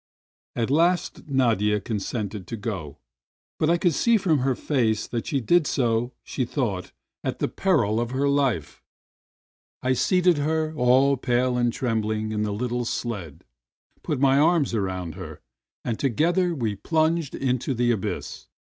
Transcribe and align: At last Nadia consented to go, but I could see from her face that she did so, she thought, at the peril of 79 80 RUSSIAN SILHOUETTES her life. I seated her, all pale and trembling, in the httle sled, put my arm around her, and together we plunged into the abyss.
At 0.55 0.71
last 0.71 1.29
Nadia 1.29 1.79
consented 1.79 2.47
to 2.47 2.57
go, 2.57 2.97
but 3.59 3.69
I 3.69 3.77
could 3.77 3.93
see 3.93 4.17
from 4.17 4.39
her 4.39 4.55
face 4.55 5.05
that 5.05 5.27
she 5.27 5.39
did 5.39 5.67
so, 5.67 6.11
she 6.23 6.43
thought, 6.43 6.91
at 7.23 7.37
the 7.37 7.47
peril 7.47 7.99
of 7.99 8.07
79 8.09 8.23
80 8.23 8.23
RUSSIAN 8.23 8.33
SILHOUETTES 8.33 8.79
her 8.81 8.81
life. 8.81 8.81
I 9.83 9.93
seated 9.93 10.37
her, 10.39 10.73
all 10.75 11.17
pale 11.17 11.55
and 11.55 11.71
trembling, 11.71 12.31
in 12.31 12.41
the 12.41 12.49
httle 12.51 12.87
sled, 12.87 13.43
put 14.01 14.19
my 14.19 14.39
arm 14.39 14.65
around 14.73 15.13
her, 15.13 15.39
and 15.85 15.99
together 15.99 16.55
we 16.55 16.75
plunged 16.75 17.35
into 17.35 17.75
the 17.75 17.91
abyss. 17.91 18.47